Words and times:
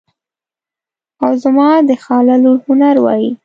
او 1.23 1.31
زما 1.43 1.67
د 1.87 1.89
خاله 2.03 2.35
لور 2.43 2.57
هنر 2.67 2.95
وایي. 3.03 3.31